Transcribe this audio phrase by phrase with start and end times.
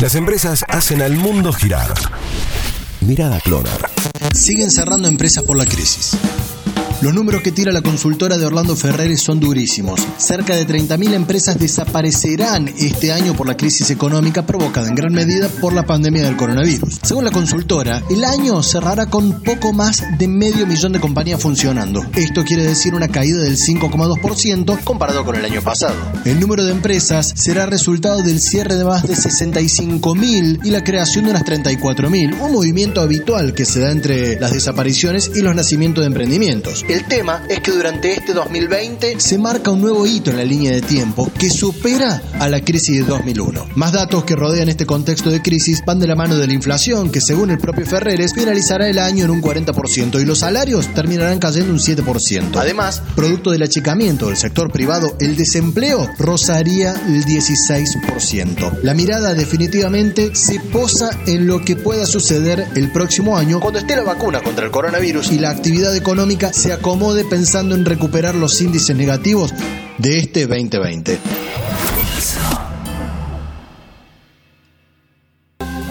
[0.00, 1.92] Las empresas hacen al mundo girar.
[3.02, 3.90] Mirada Clonar.
[4.34, 6.16] Siguen cerrando empresas por la crisis.
[7.02, 10.06] Los números que tira la consultora de Orlando Ferreres son durísimos.
[10.18, 15.48] Cerca de 30.000 empresas desaparecerán este año por la crisis económica provocada en gran medida
[15.62, 17.00] por la pandemia del coronavirus.
[17.02, 22.04] Según la consultora, el año cerrará con poco más de medio millón de compañías funcionando.
[22.14, 25.96] Esto quiere decir una caída del 5,2% comparado con el año pasado.
[26.26, 31.24] El número de empresas será resultado del cierre de más de 65.000 y la creación
[31.24, 36.02] de unas 34.000, un movimiento habitual que se da entre las desapariciones y los nacimientos
[36.02, 36.84] de emprendimientos.
[36.90, 40.72] El tema es que durante este 2020 se marca un nuevo hito en la línea
[40.72, 43.68] de tiempo que supera a la crisis de 2001.
[43.76, 47.12] Más datos que rodean este contexto de crisis van de la mano de la inflación,
[47.12, 51.38] que según el propio Ferreres finalizará el año en un 40% y los salarios terminarán
[51.38, 52.56] cayendo un 7%.
[52.56, 58.80] Además, producto del achicamiento del sector privado, el desempleo rozaría el 16%.
[58.82, 63.94] La mirada definitivamente se posa en lo que pueda suceder el próximo año cuando esté
[63.94, 68.58] la vacuna contra el coronavirus y la actividad económica se acomode pensando en recuperar los
[68.62, 69.52] índices negativos
[69.98, 71.18] de este 2020.